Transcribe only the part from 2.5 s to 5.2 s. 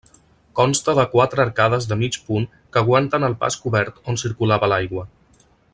que aguanten el pas cobert on circulava l'aigua.